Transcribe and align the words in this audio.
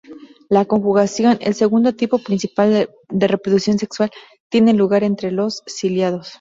La 0.49 0.65
conjugación, 0.65 1.37
el 1.41 1.53
segundo 1.53 1.93
tipo 1.93 2.17
principal 2.17 2.89
de 3.09 3.27
reproducción 3.27 3.77
sexual, 3.77 4.09
tiene 4.49 4.73
lugar 4.73 5.03
entre 5.03 5.29
los 5.29 5.61
ciliados. 5.67 6.29